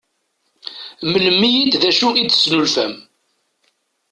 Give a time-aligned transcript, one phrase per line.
[1.11, 2.93] Mlem-iyi-d d acu i d-tesnulfam.